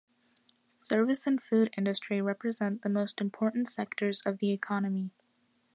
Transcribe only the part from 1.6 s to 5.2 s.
industry represent the most important sectors of the economy.